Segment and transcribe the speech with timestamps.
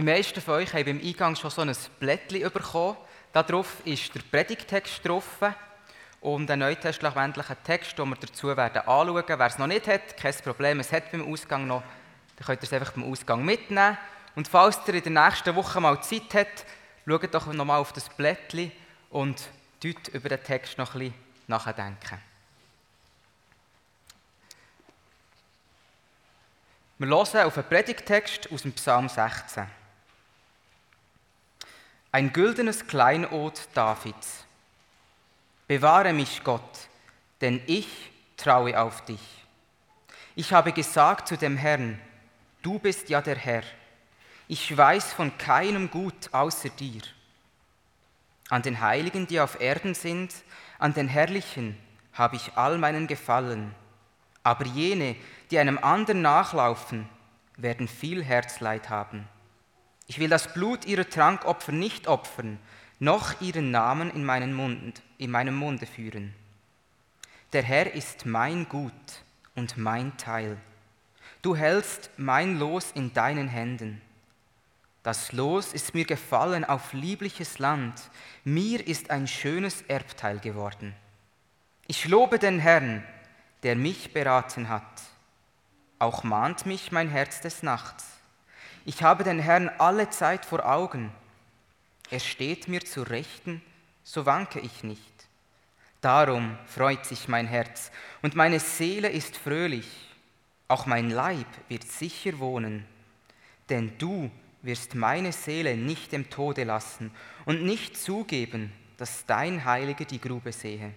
[0.00, 2.96] Die meisten von euch haben beim Eingang schon so ein Blättchen bekommen.
[3.34, 5.26] Darauf ist der Predigtext drauf
[6.22, 9.38] und ein neutestamentlicher Text, den wir dazu werden anschauen werden.
[9.38, 11.82] Wer es noch nicht hat, kein Problem, es hat beim Ausgang noch,
[12.36, 13.98] dann könnt ihr es einfach beim Ausgang mitnehmen.
[14.36, 16.64] Und falls ihr in der nächsten Woche mal Zeit habt,
[17.06, 18.72] schaut doch nochmal auf das Blättchen
[19.10, 19.50] und
[19.84, 21.14] dort über den Text noch ein bisschen
[21.46, 22.18] nachdenken.
[26.96, 29.79] Wir hören auf einen Predigtext aus dem Psalm 16.
[32.12, 34.44] Ein güldenes Kleinod Davids.
[35.68, 36.88] Bewahre mich, Gott,
[37.40, 39.20] denn ich traue auf dich.
[40.34, 42.00] Ich habe gesagt zu dem Herrn,
[42.62, 43.62] du bist ja der Herr.
[44.48, 47.02] Ich weiß von keinem Gut außer dir.
[48.48, 50.34] An den Heiligen, die auf Erden sind,
[50.80, 51.78] an den Herrlichen
[52.12, 53.72] habe ich all meinen Gefallen.
[54.42, 55.14] Aber jene,
[55.52, 57.08] die einem anderen nachlaufen,
[57.56, 59.28] werden viel Herzleid haben.
[60.10, 62.58] Ich will das Blut ihrer Trankopfer nicht opfern,
[62.98, 66.34] noch ihren Namen in, meinen Mund, in meinem Munde führen.
[67.52, 68.92] Der Herr ist mein Gut
[69.54, 70.56] und mein Teil.
[71.42, 74.02] Du hältst mein Los in deinen Händen.
[75.04, 78.02] Das Los ist mir gefallen auf liebliches Land.
[78.42, 80.92] Mir ist ein schönes Erbteil geworden.
[81.86, 83.04] Ich lobe den Herrn,
[83.62, 85.02] der mich beraten hat.
[86.00, 88.19] Auch mahnt mich mein Herz des Nachts.
[88.90, 91.12] Ich habe den Herrn alle Zeit vor Augen.
[92.10, 93.62] Er steht mir zu Rechten,
[94.02, 95.28] so wanke ich nicht.
[96.00, 99.86] Darum freut sich mein Herz und meine Seele ist fröhlich.
[100.66, 102.84] Auch mein Leib wird sicher wohnen.
[103.68, 104.28] Denn du
[104.62, 107.12] wirst meine Seele nicht dem Tode lassen
[107.44, 110.92] und nicht zugeben, dass dein Heiliger die Grube sehe.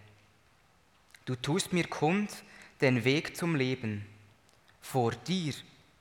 [1.25, 2.31] Du tust mir kund
[2.81, 4.03] den Weg zum Leben.
[4.81, 5.53] Vor dir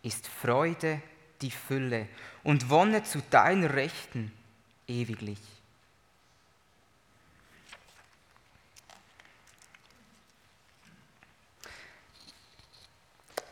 [0.02, 1.02] ist Freude
[1.42, 2.08] die Fülle
[2.42, 4.32] und wonne zu deiner Rechten
[4.86, 5.38] ewiglich.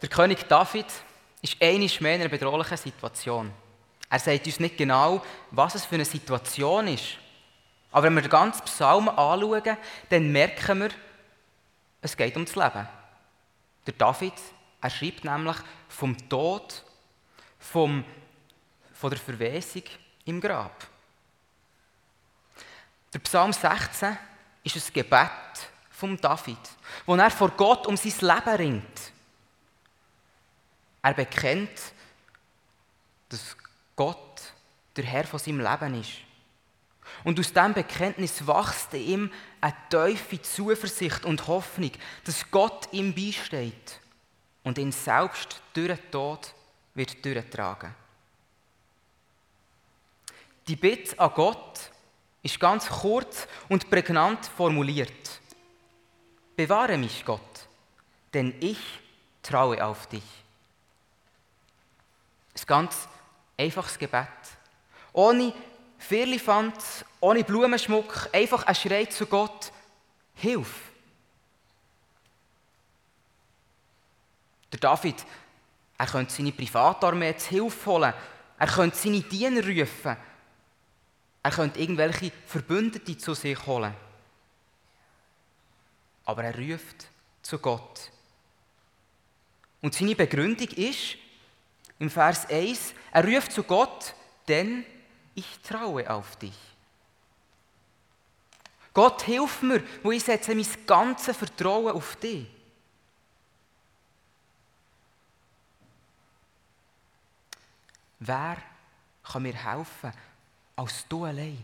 [0.03, 0.87] Der König David
[1.43, 3.53] ist einisch mehr in einer bedrohlichen Situation.
[4.09, 7.19] Er sagt uns nicht genau, was es für eine Situation ist.
[7.93, 9.77] Aber wenn wir den ganzen Psalm anschauen,
[10.09, 10.91] dann merken wir,
[12.01, 12.89] es geht ums Leben.
[13.87, 14.33] Der David,
[14.81, 15.57] er schreibt nämlich
[15.89, 16.83] vom Tod
[17.61, 18.05] vom,
[18.93, 19.85] von der Verwesung
[20.25, 20.87] im Grab.
[23.13, 24.17] Der Psalm 16
[24.65, 25.31] ist ein Gebet
[25.91, 26.59] von David,
[27.07, 29.13] wo er vor Gott um sein Leben ringt.
[31.03, 31.81] Er bekennt,
[33.29, 33.57] dass
[33.97, 34.43] Gott
[34.97, 36.13] der Herr von seinem Leben ist.
[37.25, 41.93] Und aus diesem Bekenntnis wächst in ihm eine tiefe Zuversicht und Hoffnung,
[42.25, 44.01] dass Gott ihm beisteht
[44.63, 46.55] und ihn selbst durch den Tod
[47.01, 47.95] wird durchtragen.
[50.69, 51.91] Die Bitte an Gott
[52.43, 55.41] ist ganz kurz und prägnant formuliert.
[56.55, 57.41] Bewahre mich, Gott,
[58.35, 58.79] denn ich
[59.43, 60.23] traue auf dich.
[62.55, 63.09] Ein ganz
[63.57, 64.29] einfaches Gebet.
[65.15, 65.55] Ohne
[65.97, 69.73] Firlefanz, ohne Blumenschmuck, einfach ein Schrei zu Gott,
[70.35, 70.91] Hilf.
[74.73, 75.17] Der David
[76.01, 78.15] er könnte seine Privatarmee zu Hilfe holen.
[78.59, 80.17] Er könnte seine Diener rufen.
[81.43, 83.95] Er könnte irgendwelche Verbündete zu sich holen.
[86.25, 87.07] Aber er ruft
[87.43, 88.11] zu Gott.
[89.83, 91.19] Und seine Begründung ist,
[91.99, 94.15] im Vers 1, er ruft zu Gott,
[94.49, 94.87] denn
[95.35, 96.57] ich traue auf dich.
[98.95, 102.47] Gott, hilf mir, wo ich setze mein ganzes Vertrauen auf dich.
[108.21, 108.59] Wer
[109.25, 110.13] kann mir helfen
[110.77, 111.63] als du allein?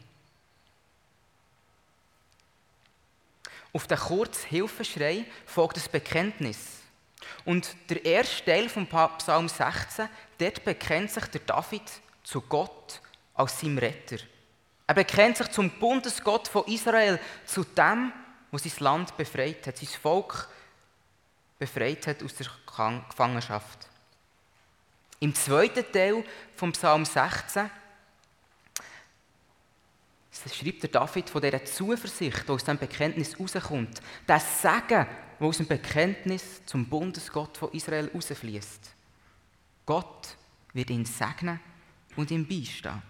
[3.72, 6.78] Auf den kurzen Hilfeschrei folgt das Bekenntnis.
[7.44, 8.86] Und der erste Teil vom
[9.18, 10.08] Psalm 16,
[10.38, 11.82] dort bekennt sich der David
[12.24, 13.00] zu Gott
[13.34, 14.16] als seinem Retter.
[14.86, 18.12] Er bekennt sich zum Bundesgott von Israel, zu dem,
[18.50, 20.48] wo sein Land befreit hat, sein Volk
[21.58, 22.46] befreit hat aus der
[23.08, 23.88] Gefangenschaft.
[25.20, 26.24] Im zweiten Teil
[26.54, 27.70] vom Psalm 16
[30.52, 34.00] schreibt der David von dieser Zuversicht, die aus dem Bekenntnis rauskommt.
[34.26, 35.06] Das Segen,
[35.38, 38.94] das aus dem Bekenntnis zum Bundesgott von Israel rausfließt.
[39.86, 40.36] Gott
[40.72, 41.60] wird ihn segnen
[42.16, 43.02] und ihm beistehen.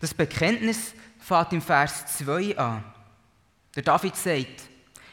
[0.00, 2.84] Das Bekenntnis fängt im Vers 2 an.
[3.74, 4.62] Der David sagt,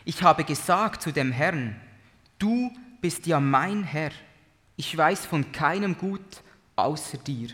[0.03, 1.79] ich habe gesagt zu dem Herrn,
[2.37, 2.71] du
[3.01, 4.11] bist ja mein Herr.
[4.77, 6.21] Ich weiß von keinem Gut
[6.75, 7.49] außer dir.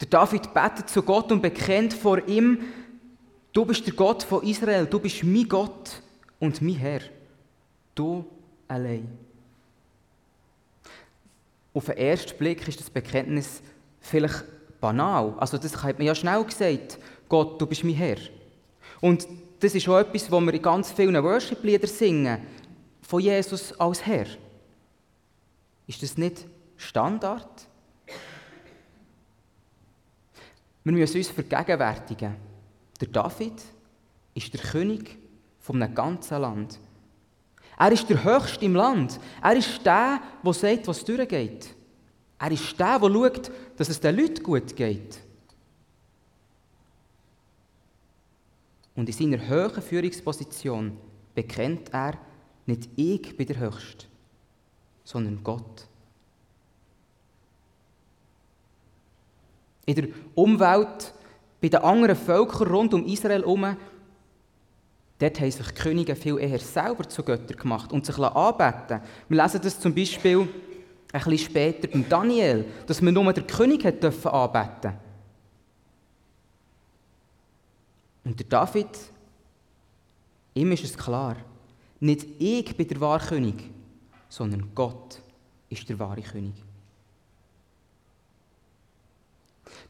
[0.00, 2.60] Der David betet zu Gott und bekennt vor ihm,
[3.52, 6.02] du bist der Gott von Israel, du bist mein Gott
[6.38, 7.00] und mein Herr.
[7.94, 8.24] Du
[8.68, 9.08] allein.
[11.74, 13.60] Auf den ersten Blick ist das Bekenntnis
[14.00, 14.44] vielleicht
[14.80, 15.34] banal.
[15.38, 16.98] Also das hat man ja schnell gesagt.
[17.28, 18.18] Gott, du bist mein Herr.
[19.00, 19.26] Und
[19.60, 22.38] das ist auch etwas, was wir in ganz vielen Worship-Liedern singen.
[23.08, 24.26] Von Jesus als Herr.
[25.86, 26.46] Ist das nicht
[26.76, 27.66] Standard?
[30.84, 32.36] Wir müssen uns vergegenwärtigen.
[33.00, 33.62] Der David
[34.34, 35.16] ist der König
[35.58, 36.78] von einem ganzen Land.
[37.78, 39.18] Er ist der Höchste im Land.
[39.42, 41.74] Er ist der, der sagt, was durchgeht.
[42.38, 45.18] Er ist der, der schaut, dass es den Leuten gut geht.
[48.94, 50.94] Und in seiner hohen Führungsposition
[51.34, 52.27] bekennt er,
[52.68, 54.06] nicht ich bin der Höchste,
[55.04, 55.86] sondern Gott.
[59.86, 61.14] In der Umwelt,
[61.60, 63.76] bei den anderen Völkern rund um Israel herum,
[65.18, 69.00] dort haben sich die Könige viel eher selber zu Göttern gemacht und sich anbeten.
[69.28, 70.40] Wir lesen das zum Beispiel
[71.10, 74.92] ein bisschen später beim Daniel, dass man nur den König hat dürfen anbeten.
[78.24, 78.88] Und der David,
[80.52, 81.36] ihm ist es klar,
[82.00, 83.70] nicht ich bin der wahre König,
[84.28, 85.20] sondern Gott
[85.68, 86.54] ist der wahre König.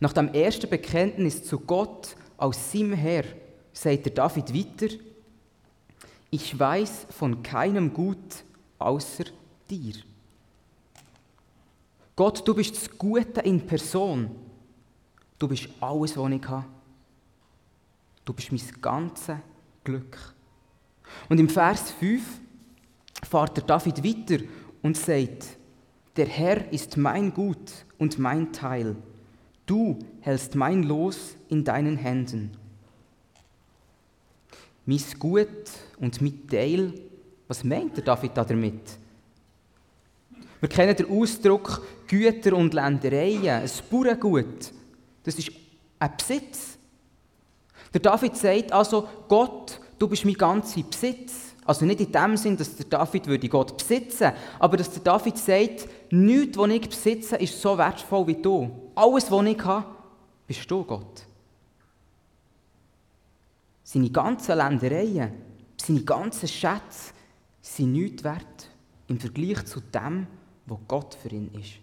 [0.01, 3.25] Nach dem ersten Bekenntnis zu Gott als seinem Herr
[3.73, 4.95] sagt der David weiter,
[6.31, 8.45] ich weiß von keinem Gut
[8.79, 9.25] außer
[9.69, 9.95] dir.
[12.15, 14.31] Gott, du bist das Gute in Person.
[15.39, 16.67] Du bist alles, was ich habe.
[18.25, 19.37] Du bist mein ganzes
[19.85, 20.35] Glück.
[21.29, 22.23] Und im Vers 5
[23.29, 24.45] fährt der David weiter
[24.83, 25.45] und sagt,
[26.17, 28.97] der Herr ist mein Gut und mein Teil.
[29.67, 32.51] Du hältst mein Los in deinen Händen.
[34.87, 35.49] Mein Gut
[35.99, 36.95] und mein Teil,
[37.47, 38.99] was meint der David damit?
[40.61, 44.73] Wir kennen den Ausdruck Güter und Ländereien, ein Bauerngut.
[45.23, 45.53] Das ist
[45.99, 46.79] ein Besitz.
[47.93, 51.55] Der David sagt also, Gott, du bist mein ganzer Besitz.
[51.65, 55.37] Also nicht in dem Sinn, dass der David würde Gott besitzen, aber dass der David
[55.37, 58.91] sagt, nichts, was ich besitze, ist so wertvoll wie du.
[58.95, 59.87] Alles, was ich habe,
[60.47, 61.27] bist du, Gott.
[63.85, 65.33] Seine ganzen Ländereien,
[65.77, 67.13] seine ganzen Schätze
[67.61, 68.71] sind nichts wert
[69.09, 70.27] im Vergleich zu dem,
[70.65, 71.75] was Gott für ihn ist.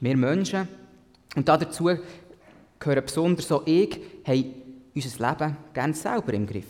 [0.00, 0.68] Wir Menschen,
[1.34, 1.90] und dazu
[2.78, 4.54] gehören besonders auch ich, haben
[4.94, 6.66] unser Leben gerne selber im Griff.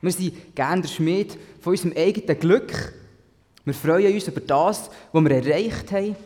[0.00, 2.92] Wir sind gerne der Schmied von unserem eigenen Glück.
[3.64, 6.16] Wir freuen uns über das, was wir erreicht haben.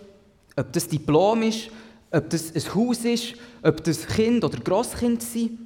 [0.56, 1.68] Ob das Diplom ist,
[2.10, 5.58] ob das ein Haus ist, ob das Kind oder Grosskind sind.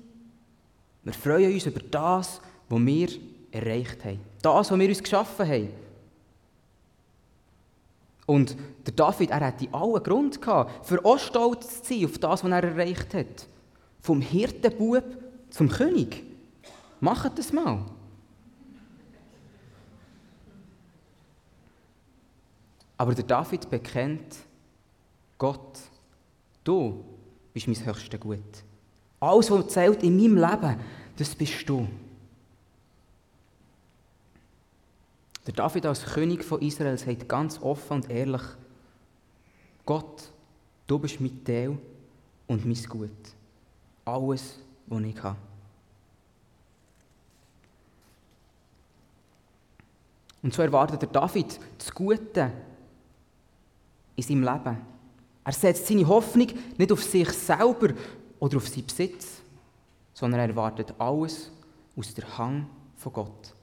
[1.04, 3.08] Wir freuen uns über das, was wir
[3.52, 4.20] erreicht haben.
[4.42, 5.68] Das, was wir uns geschaffen haben.
[8.30, 8.56] Und
[8.86, 12.50] der David, er hatte allen Grund gehabt, für auch stolz zu sein auf das, was
[12.52, 13.48] er erreicht hat.
[14.00, 15.02] Vom Hirtenbub
[15.50, 16.22] zum König.
[17.00, 17.84] Macht das mal.
[22.96, 24.36] Aber der David bekennt,
[25.36, 25.80] Gott,
[26.62, 27.04] du
[27.52, 28.38] bist mein höchstes Gut.
[29.18, 30.76] Alles, was zählt in meinem Leben,
[31.16, 31.88] das bist du.
[35.46, 38.42] Der David als König von Israel sagt ganz offen und ehrlich,
[39.86, 40.30] Gott,
[40.86, 41.78] du bist mein Teil
[42.46, 43.10] und mein Gut
[44.04, 45.36] alles, was ich habe.
[50.42, 52.50] Und so erwartet der David das Gute
[54.16, 54.78] in seinem Leben.
[55.44, 57.94] Er setzt seine Hoffnung nicht auf sich selber
[58.38, 59.40] oder auf seinen Besitz,
[60.14, 61.50] sondern er erwartet alles
[61.96, 62.66] aus der Hang
[62.96, 63.54] von Gott.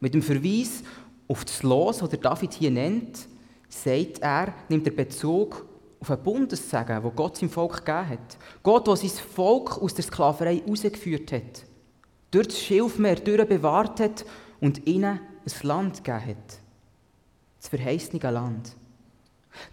[0.00, 0.82] Mit dem Verweis
[1.28, 3.28] auf das Los, das David hier nennt,
[3.68, 5.66] sagt er, nimmt er Bezug
[6.00, 8.38] auf einen Bundessegen, wo Gott seinem Volk gegeben hat.
[8.62, 11.64] Gott, der sein Volk aus der Sklaverei herausgeführt hat,
[12.30, 14.24] durch das Schilfmeer durch bewahrt hat
[14.60, 16.58] und ihnen ein Land gegeben hat.
[17.58, 18.76] Das verheißene Land.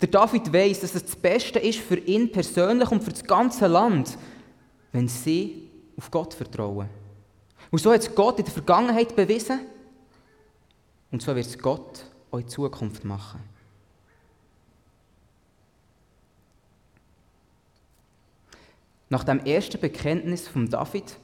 [0.01, 3.68] Der David weiß, dass es das Beste ist für ihn persönlich und für das ganze
[3.68, 4.18] Land,
[4.94, 6.89] wenn sie auf Gott vertrauen.
[7.70, 9.60] Und so hat es Gott in der Vergangenheit bewiesen
[11.13, 13.39] und so wird es Gott auch Zukunft machen.
[19.10, 21.15] Nach dem ersten Bekenntnis von David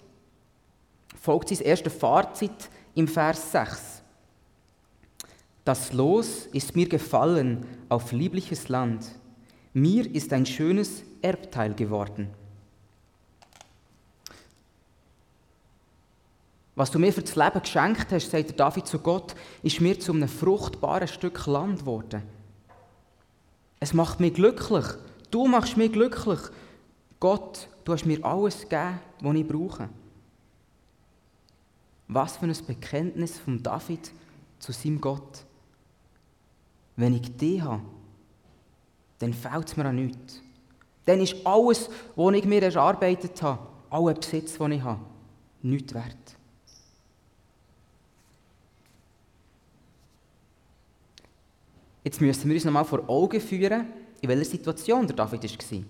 [1.20, 4.04] folgt sein erstes Fazit im Vers 6.
[5.66, 9.08] Das Los ist mir gefallen auf liebliches Land.
[9.74, 12.30] Mir ist ein schönes Erbteil geworden.
[16.80, 20.14] Was du mir für das Leben geschenkt hast, sagt David zu Gott, ist mir zu
[20.14, 22.24] einem fruchtbaren Stück Land geworden.
[23.82, 24.86] Es macht mich glücklich.
[25.30, 26.40] Du machst mich glücklich.
[27.20, 29.90] Gott, du hast mir alles gegeben, was ich brauche.
[32.08, 34.14] Was für ein Bekenntnis von David
[34.60, 35.44] zu seinem Gott.
[36.96, 37.82] Wenn ich dich habe,
[39.18, 40.42] dann fällt es mir an nichts.
[41.04, 45.02] Dann ist alles, was ich mir erarbeitet habe, aller Besitz, den ich habe,
[45.62, 46.39] nichts wert.
[52.04, 53.88] Jetzt müssen wir uns nochmal vor Augen führen,
[54.22, 55.84] in welcher Situation der David war.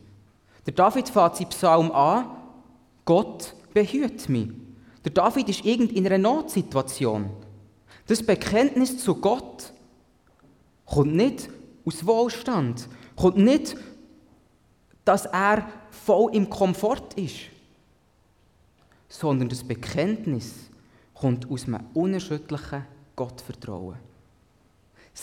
[0.66, 2.25] Der David fährt seinen Psalm an,
[3.06, 4.50] Gott behüt mich.
[5.04, 7.30] Der David ist irgend in einer Notsituation.
[8.08, 9.72] Das Bekenntnis zu Gott
[10.86, 11.50] kommt nicht
[11.86, 13.75] aus Wohlstand, kommt nicht,
[15.06, 17.38] dass er voll im Komfort ist,
[19.08, 20.70] sondern das Bekenntnis
[21.13, 22.86] kommt aus einem unerschütterlichen
[23.16, 24.09] Gottvertrauen.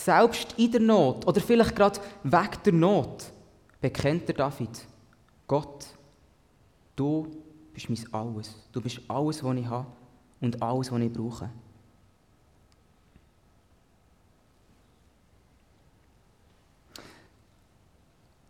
[0.03, 3.31] Selbst in der Not oder vielleicht gerade weg der Not
[3.81, 4.85] bekennt der David,
[5.47, 5.85] Gott,
[6.95, 7.27] du
[7.73, 8.55] bist mein Alles.
[8.71, 9.87] Du bist alles, was ich habe
[10.39, 11.49] und alles, was ich brauche.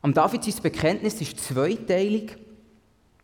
[0.01, 2.38] Am David sein Bekenntnis ist zweiteilig.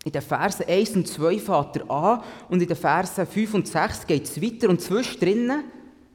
[0.05, 3.67] In den Versen 1 und 2 fährt er an und in den Versen 5 und
[3.67, 5.63] 6 geht es weiter und zwischendrin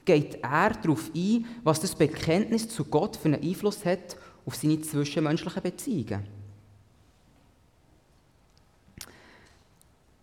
[0.08, 4.80] geht er darauf ein, was das Bekenntnis zu Gott für einen Einfluss hat auf seine
[4.80, 6.26] zwischenmenschlichen Beziehungen.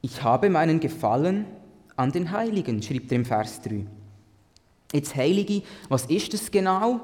[0.02, 1.46] Ich habe meinen Gefallen
[1.96, 3.86] an den Heiligen, schreibt er im Vers 3.
[4.92, 7.02] Jetzt Heilige, was ist das genau?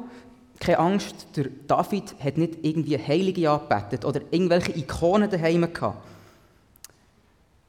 [0.59, 6.03] Keine Angst, der David hat nicht irgendwie Heilige angebetet oder irgendwelche Ikonen daheim gehabt.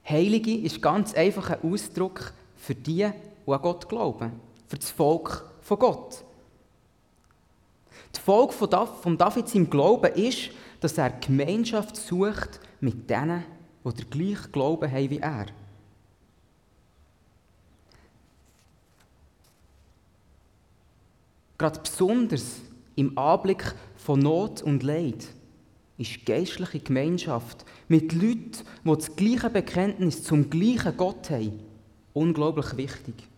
[0.08, 3.10] Heilige ist ganz einfach ein Ausdruck für die,
[3.46, 4.32] die an Gott glauben
[4.72, 6.24] für das Volk von Gott.
[8.16, 10.48] Die Folge von David seinem Glauben ist,
[10.80, 13.44] dass er Gemeinschaft sucht mit denen,
[13.84, 15.44] die den gleichen Glauben haben wie er.
[21.58, 22.62] Gerade besonders
[22.96, 25.28] im Anblick von Not und Leid
[25.98, 28.52] ist geistliche Gemeinschaft mit Leuten,
[28.84, 31.60] die das gleiche Bekenntnis zum gleichen Gott haben,
[32.14, 33.28] unglaublich wichtig.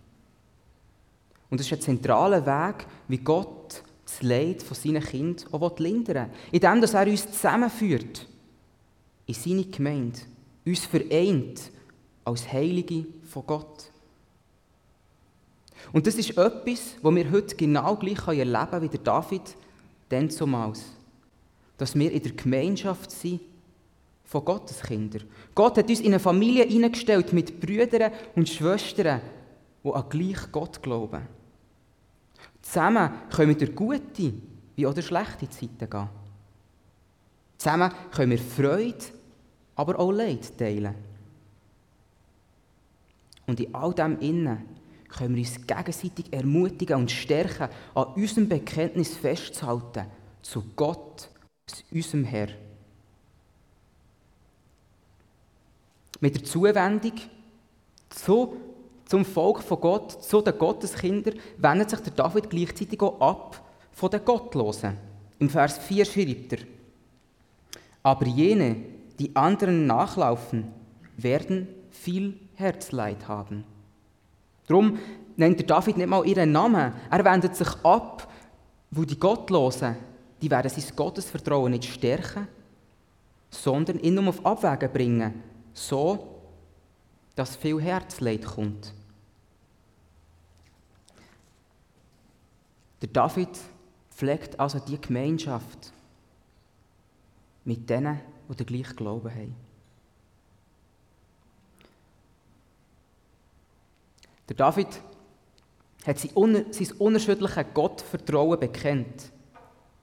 [1.55, 6.29] Und es ist ein zentraler Weg, wie Gott das Leid von seinen Kindern auch lindern
[6.29, 6.51] will.
[6.51, 8.27] Indem dass er uns zusammenführt
[9.27, 10.19] in seine Gemeinde,
[10.67, 11.71] uns vereint
[12.25, 13.85] als Heilige von Gott.
[15.93, 19.57] Und das ist etwas, was wir heute genau gleich erleben können wie der David
[20.09, 20.83] dann zumals.
[21.79, 23.41] Dass wir in der Gemeinschaft sind
[24.25, 25.23] von Gottes Kindern.
[25.55, 29.21] Gott hat uns in eine Familie eingestellt mit Brüdern und Schwestern,
[29.85, 31.44] die an gleich Gott glauben.
[32.63, 34.33] Zusammen können wir durch gute
[34.77, 36.09] wie auch durch schlechte Zeiten gehen.
[37.59, 39.05] Zusammen können wir Freude,
[39.77, 40.95] aber auch Leid teilen.
[43.47, 44.65] Und in all dem Innen
[45.09, 50.07] können wir uns gegenseitig ermutigen und stärken, an unserem Bekenntnis festzuhalten
[50.43, 51.29] zu Gott,
[51.67, 52.49] zu unserem Herr.
[56.21, 57.13] Mit der Zuwendung
[58.09, 58.57] zu
[59.07, 64.11] zum Volk von Gott, zu den Gotteskindern, wendet sich der David gleichzeitig auch ab von
[64.11, 64.97] den Gottlosen.
[65.39, 66.59] Im Vers 4 schreibt er,
[68.03, 68.77] aber jene,
[69.19, 70.73] die anderen nachlaufen,
[71.17, 73.65] werden viel Herzleid haben.
[74.67, 74.99] Darum
[75.37, 76.93] nennt der David nicht mal ihren Namen.
[77.11, 78.31] Er wendet sich ab,
[78.91, 79.97] wo die Gottlosen,
[80.41, 82.49] die werden sein Gottesvertrauen nicht stärken,
[83.51, 85.43] sondern ihn nur auf Abwägen bringen,
[85.73, 86.34] so
[87.35, 88.93] dass viel Herzleid kommt.
[93.03, 93.51] Der David
[94.11, 95.93] pflegt also die Gemeinschaft
[97.65, 99.57] mit denen, die den gleichen Glauben haben.
[104.49, 104.89] Der David
[106.07, 106.31] hat sein,
[106.99, 109.33] unerschütterliches Gottvertrauen bekennt.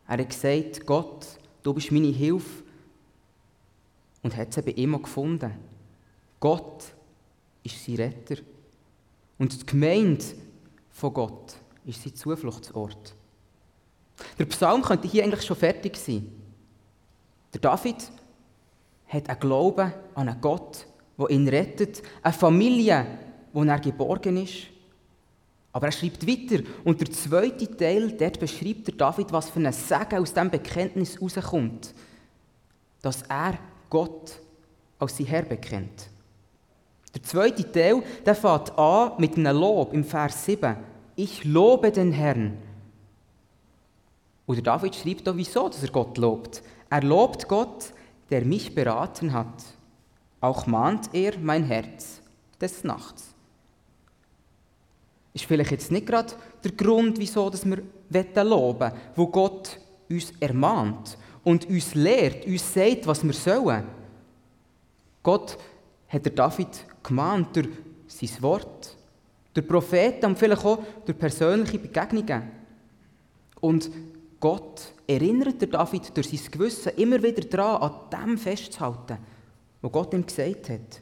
[0.07, 1.27] Er hat gesagt, Gott,
[1.61, 2.63] du bist meine Hilfe
[4.23, 5.53] und hat sie bei ihm gefunden.
[6.39, 6.85] Gott
[7.63, 8.41] ist sein Retter.
[9.37, 10.23] Und die Gemeinde
[10.91, 13.15] von Gott ist sein Zufluchtsort.
[14.37, 16.31] Der Psalm könnte hier eigentlich schon fertig sein.
[17.53, 18.11] Der David
[19.07, 20.85] hat einen Glauben an einen Gott,
[21.17, 23.05] der ihn rettet, eine Familie,
[23.51, 24.67] wo er geborgen ist
[25.73, 29.71] Aber er schreibt weiter und der zweite Teil, dort beschreibt der David, was für ein
[29.71, 31.93] Segen aus diesem Bekenntnis rauskommt.
[33.01, 33.57] Dass er
[33.89, 34.39] Gott
[34.99, 36.09] als sein Herr bekennt.
[37.13, 40.75] Der zweite Teil, der fängt an mit einem Lob im Vers 7.
[41.15, 42.57] Ich lobe den Herrn.
[44.45, 46.61] Und der David schreibt auch, wieso dass er Gott lobt.
[46.89, 47.93] Er lobt Gott,
[48.29, 49.63] der mich beraten hat.
[50.39, 52.21] Auch mahnt er mein Herz
[52.59, 53.33] des Nachts.
[55.33, 57.77] Ist vielleicht jetzt nicht gerade der Grund, wieso dass wir
[58.43, 63.85] loben wollen, wo Gott uns ermahnt und uns lehrt, uns sagt, was wir sollen.
[65.23, 65.57] Gott
[66.11, 67.69] hat der David gemahnt durch
[68.07, 68.97] sein Wort,
[69.53, 72.51] durch Propheten und vielleicht auch durch persönliche Begegnungen.
[73.61, 73.89] Und
[74.39, 79.17] Gott erinnert David durch sein Gewissen immer wieder daran, an dem festzuhalten,
[79.81, 81.01] was Gott ihm gesagt hat.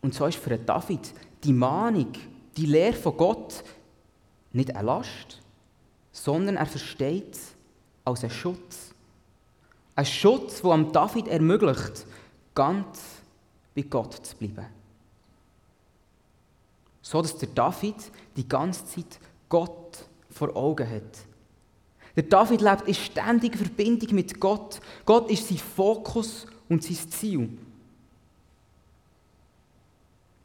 [0.00, 2.12] Und so ist für David die Mahnung,
[2.56, 3.64] die Lehre von Gott
[4.52, 5.40] nicht eine Last,
[6.12, 7.54] sondern er versteht es
[8.04, 8.93] als einen Schutz.
[9.96, 12.06] Ein Schutz, der am David ermöglicht,
[12.54, 13.00] ganz
[13.74, 14.66] bei Gott zu bleiben.
[17.02, 17.96] So dass der David
[18.36, 21.18] die ganze Zeit Gott vor Augen hat.
[22.16, 24.80] Der David lebt in ständiger Verbindung mit Gott.
[25.04, 27.58] Gott ist sein Fokus und sein Ziel.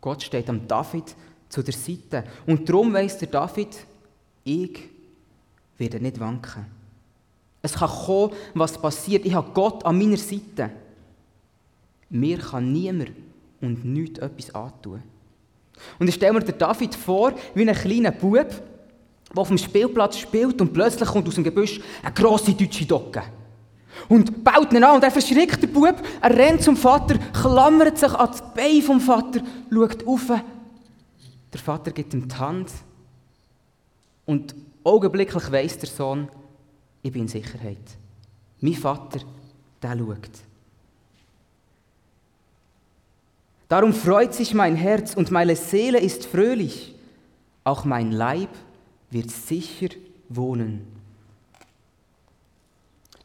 [0.01, 1.15] Gott steht am David
[1.47, 2.23] zu der Seite.
[2.45, 3.85] Und darum weiss der David,
[4.43, 4.89] ich
[5.77, 6.78] werde nicht wanken.
[7.61, 9.25] Es kann kommen, was passiert.
[9.25, 10.71] Ich habe Gott an meiner Seite.
[12.09, 13.11] Mir kann niemand
[13.61, 15.03] und nichts etwas antun.
[15.97, 20.17] Und ich stelle mir den David vor, wie ein kleiner Bub, der auf dem Spielplatz
[20.17, 23.23] spielt und plötzlich kommt aus dem Gebüsch eine grosse deutsche Docke.
[24.07, 28.11] Und baut ihn an und er verschrickt den Bub, er rennt zum Vater, klammert sich
[28.11, 29.41] an das Bein vom Vater,
[29.71, 30.27] schaut auf.
[31.53, 32.69] Der Vater gibt ihm die Hand
[34.25, 36.29] und augenblicklich weiss der Sohn,
[37.01, 37.77] ich bin in Sicherheit.
[38.61, 39.21] Mein Vater,
[39.81, 40.29] der schaut.
[43.67, 46.95] Darum freut sich mein Herz und meine Seele ist fröhlich.
[47.63, 48.49] Auch mein Leib
[49.11, 49.89] wird sicher
[50.27, 50.87] wohnen.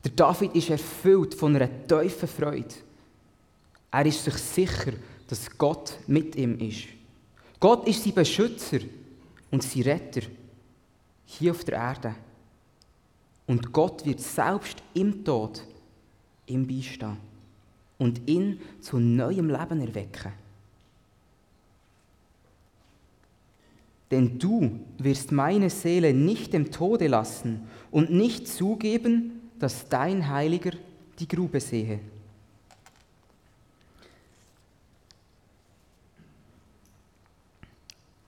[0.04, 2.74] Der David ist erfüllt von einer tiefen Freude.
[3.90, 4.92] Er ist sich sicher,
[5.28, 6.88] dass Gott mit ihm ist.
[7.58, 8.80] Gott ist sein Beschützer
[9.50, 10.20] und sein Retter
[11.24, 12.14] hier auf der Erde.
[13.46, 15.62] Und Gott wird selbst im Tod
[16.46, 17.16] ihm beistehen
[17.98, 20.32] und ihn zu neuem Leben erwecken.
[24.10, 30.72] Denn du wirst meine Seele nicht dem Tode lassen und nicht zugeben, dass dein Heiliger
[31.18, 32.00] die Grube sehe.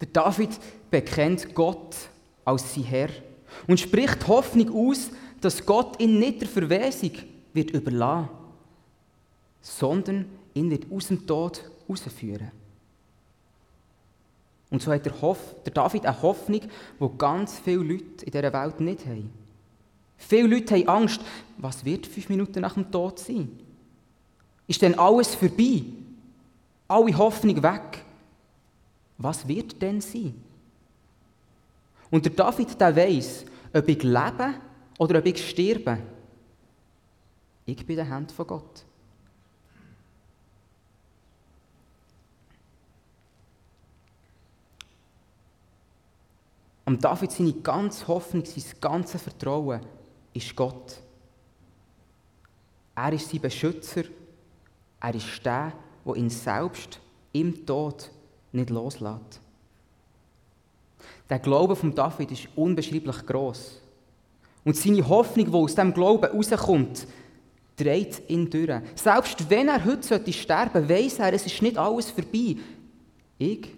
[0.01, 0.51] Der David
[0.91, 1.97] bekennt Gott
[2.45, 3.09] als sein Herr
[3.67, 7.13] und spricht Hoffnung aus, dass Gott ihn nicht der Verwesung
[7.53, 8.29] wird überlassen,
[9.61, 12.51] sondern ihn wird aus dem Tod herausführen.
[14.71, 18.53] Und so hat der, Hoff, der David eine Hoffnung, die ganz viele Leute in dieser
[18.53, 19.31] Welt nicht haben.
[20.17, 21.21] Viele Leute haben Angst,
[21.59, 23.49] was wird fünf Minuten nach dem Tod sein?
[24.67, 25.83] Ist denn alles vorbei?
[26.89, 28.05] Alle Hoffnung weg?
[29.19, 30.35] Was wird denn sein?
[32.11, 34.55] Und der David, der weiss, ob ich lebe
[34.99, 35.99] oder ob ich sterbe.
[37.65, 38.85] Ich bin der Hand von Gott.
[46.85, 49.81] Am David seine ganze Hoffnung, sein ganzes Vertrauen
[50.33, 51.01] ist Gott.
[52.95, 54.05] Er ist sein Beschützer.
[55.01, 55.73] Er ist der,
[56.05, 57.01] der ihn selbst
[57.33, 58.11] im Tod
[58.53, 59.41] nicht loslässt.
[61.29, 63.81] Der Glaube von David ist unbeschreiblich groß.
[64.65, 67.07] Und seine Hoffnung, die aus diesem Glauben herauskommt,
[67.77, 68.81] dreht ihn durch.
[68.95, 72.57] Selbst wenn er heute sterben sollte, weiss er, es ist nicht alles vorbei.
[73.39, 73.73] Ich bin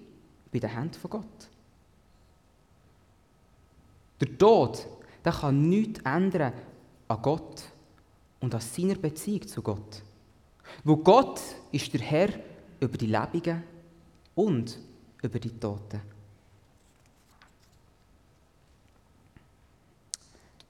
[0.52, 1.48] in den Händen von Gott.
[4.20, 4.86] Der Tod,
[5.24, 6.52] der kann nichts ändern
[7.08, 7.62] an Gott
[8.40, 10.02] und an seiner Beziehung zu Gott.
[10.84, 11.40] Wo Gott
[11.72, 12.28] ist der Herr
[12.80, 13.62] über die Lebenden
[14.34, 14.78] und
[15.22, 16.00] über die Toten.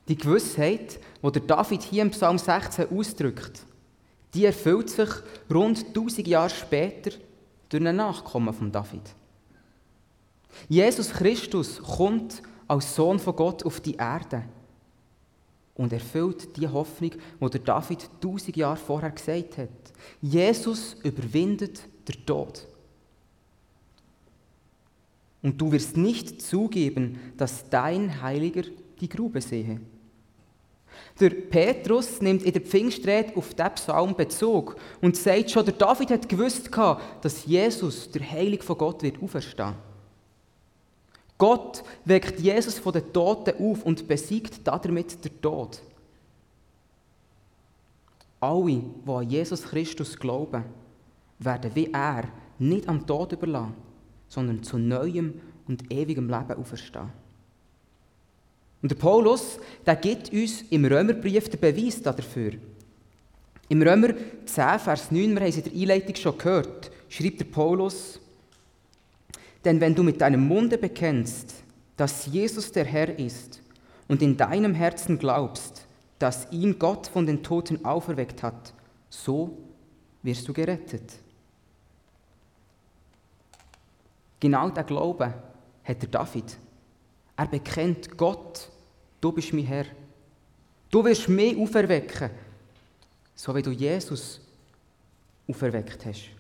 [0.08, 3.60] Die Gewissheit, die der David hier im Psalm 16 ausdrückt,
[4.34, 5.08] die erfüllt sich
[5.50, 7.10] rund 1000 Jahre später
[7.68, 9.02] durch einen Nachkommen von David.
[10.68, 14.44] Jesus Christus kommt als Sohn von Gott auf die Erde
[15.74, 19.68] und erfüllt die Hoffnung, die der David 1000 Jahre vorher gesagt hat.
[20.20, 22.66] Jesus überwindet den Tod.
[25.42, 28.62] und du wirst nicht zugeben, dass dein Heiliger
[29.00, 29.80] die Grube sehe.
[31.20, 36.11] Der Petrus nimmt in der Pfingstrede auf diesen Psalm Bezug und sagt schon, der David
[36.11, 36.70] hat gewusst,
[37.22, 39.74] dass Jesus, der Heilige von Gott, wird auferstehen.
[41.37, 45.80] Gott weckt Jesus von den Toten auf und besiegt damit den Tod.
[48.40, 50.64] Alle, die an Jesus Christus glauben,
[51.38, 52.24] werden wie er
[52.58, 53.74] nicht am Tod überlassen,
[54.28, 57.12] sondern zu neuem und ewigem Leben auferstehen.
[58.80, 62.52] Und der Paulus, der gibt uns im Römerbrief den Beweis dafür.
[63.68, 64.14] Im Römer
[64.46, 68.20] 10, Vers 9, wir haben es in der Einleitung schon gehört, schreibt der Paulus,
[69.64, 71.54] denn wenn du mit deinem Munde bekennst,
[71.96, 73.60] dass Jesus der Herr ist
[74.06, 75.86] und in deinem Herzen glaubst,
[76.18, 78.72] dass ihn Gott von den Toten auferweckt hat,
[79.10, 79.58] so
[80.22, 81.12] wirst du gerettet.
[84.40, 85.34] Genau der Glaube
[85.84, 86.56] hat der David.
[87.38, 88.68] Er bekennt Gott,
[89.20, 89.87] du bist mein Herr.
[90.90, 92.31] Du wirst mich auferwecken,
[93.37, 94.40] so wie du Jesus
[95.46, 96.31] auferweckt hast.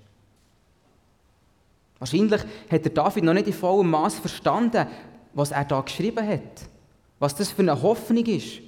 [2.00, 4.88] Wahrscheinlich hat der David noch nicht in vollem Maß verstanden,
[5.34, 6.68] was er da geschrieben hat,
[7.20, 8.60] was das für eine Hoffnung ist.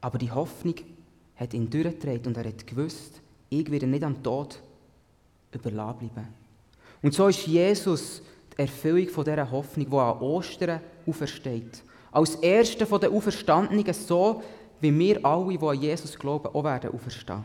[0.00, 0.76] Aber die Hoffnung
[1.34, 4.60] hat ihn durchgetragen und er hat gewusst, ich werde nicht am Tod
[5.50, 6.28] überlassen bleiben.
[7.02, 8.22] Und so ist Jesus
[8.56, 11.82] die Erfüllung von dieser Hoffnung, die an Ostern aufersteht.
[12.12, 14.42] Als Erster von den Auferstandenen, so
[14.80, 17.44] wie wir alle, die an Jesus glauben, auch werden auferstehen.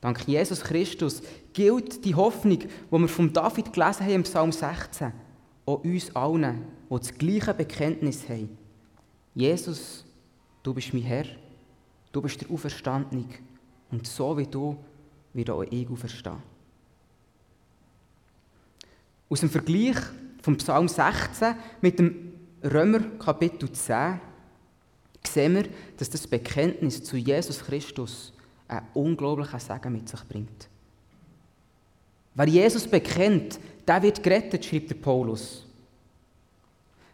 [0.00, 5.12] Dank Jesus Christus gilt die Hoffnung, die wir von David gelesen haben im Psalm 16,
[5.66, 8.56] auch uns allen, die das gleiche Bekenntnis haben.
[9.34, 10.04] Jesus,
[10.62, 11.26] du bist mein Herr,
[12.12, 13.24] du bist der Auferstandene
[13.90, 14.76] und so wie du
[15.34, 16.42] wird auch ich auferstehen.
[19.30, 19.96] Aus dem Vergleich
[20.42, 22.32] vom Psalm 16 mit dem
[22.64, 24.20] Römer Kapitel 10
[25.24, 28.32] sehen wir, dass das Bekenntnis zu Jesus Christus
[28.66, 30.68] einen unglaublichen Segen mit sich bringt.
[32.34, 35.64] Wer Jesus bekennt, der wird gerettet, schreibt der Paulus.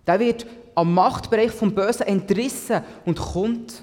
[0.06, 3.82] Der wird am Machtbereich vom Bösen entrissen und kommt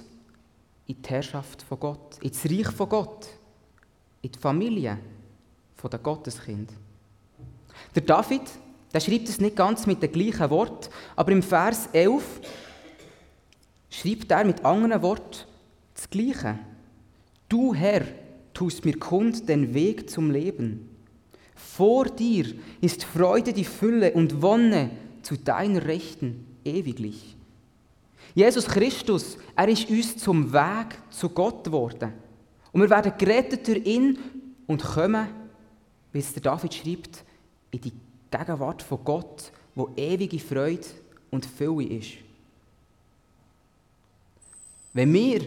[0.87, 3.27] in die Herrschaft von Gott, ins Reich von Gott,
[4.23, 4.97] in die Familie
[5.83, 6.71] der Gotteskind.
[7.95, 8.41] Der David,
[8.93, 12.23] der schreibt es nicht ganz mit dem gleichen Wort, aber im Vers 11
[13.89, 15.45] schreibt er mit anderen Worten
[15.93, 16.59] das Gleiche.
[17.49, 18.03] Du Herr,
[18.53, 20.89] tust mir kund den Weg zum Leben.
[21.55, 22.45] Vor dir
[22.81, 27.35] ist Freude die Fülle und Wonne zu deiner Rechten ewiglich.
[28.35, 32.13] Jesus Christus, er ist uns zum Weg zu Gott geworden.
[32.71, 34.17] Und wir werden gerettet durch ihn
[34.65, 35.27] und kommen,
[36.11, 37.23] wie es der David schreibt,
[37.73, 37.93] in die
[38.29, 40.85] Gegenwart von Gott, wo ewige Freude
[41.31, 42.11] und Fülle ist.
[44.93, 45.41] Wenn wir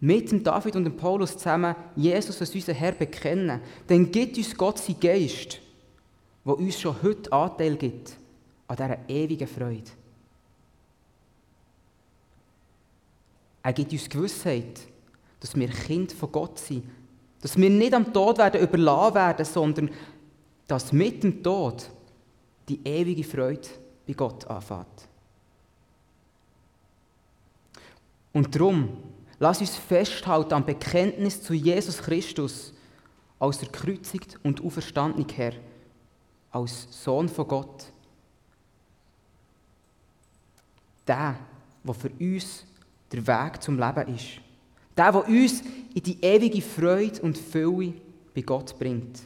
[0.00, 4.56] mit dem David und dem Paulus zusammen Jesus als unseren Herr bekennen, dann gibt uns
[4.56, 5.60] Gott sein Geist,
[6.42, 8.16] wo uns schon heute Anteil gibt
[8.68, 9.90] an dieser ewigen Freude.
[13.62, 14.80] Er gibt uns Gewissheit,
[15.40, 16.84] dass wir Kind von Gott sind,
[17.42, 19.90] dass wir nicht am Tod werden überlassen werden, sondern
[20.66, 21.88] dass mit dem Tod
[22.68, 23.68] die ewige Freude
[24.06, 25.08] bei Gott anfängt.
[28.32, 28.96] Und darum,
[29.38, 32.74] lass uns festhalten am Bekenntnis zu Jesus Christus
[33.38, 35.52] als der gekreuzigt und auferstandene Herr,
[36.50, 37.84] als Sohn von Gott.
[41.06, 41.38] Der,
[41.84, 42.64] der für uns
[43.12, 44.40] der Weg zum Leben ist.
[44.96, 45.62] Der, der uns
[45.94, 47.94] in die ewige Freude und Fülle
[48.34, 49.20] bei Gott bringt.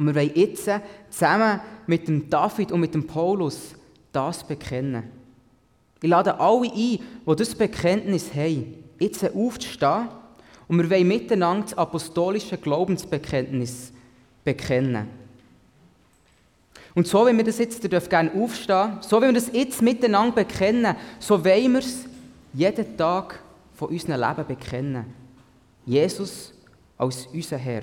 [0.00, 0.66] Und wir wollen jetzt
[1.10, 3.74] zusammen mit dem David und mit dem Paulus
[4.10, 5.04] das bekennen.
[6.00, 7.00] Ich lade alle ein, die
[7.36, 10.08] das Bekenntnis haben, jetzt aufzustehen
[10.68, 13.92] und wir wollen miteinander das apostolische Glaubensbekenntnis
[14.42, 15.06] bekennen.
[16.94, 19.82] Und so, wie wir das jetzt, ihr dürft gerne aufstehen, so wie wir das jetzt
[19.82, 22.06] miteinander bekennen, so wollen wir es
[22.54, 23.38] jeden Tag
[23.74, 25.04] von unserem Leben bekennen.
[25.84, 26.54] Jesus
[26.96, 27.82] als unser Herr.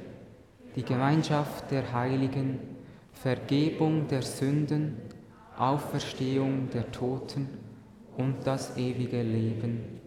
[0.75, 2.59] die Gemeinschaft der Heiligen,
[3.13, 4.97] Vergebung der Sünden,
[5.57, 7.49] Auferstehung der Toten
[8.17, 10.01] und das ewige Leben.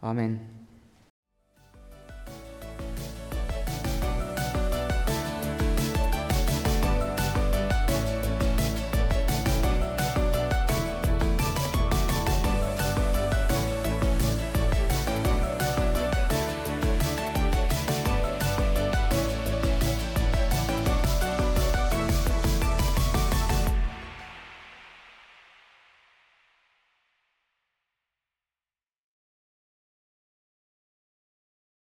[0.00, 0.55] Amen.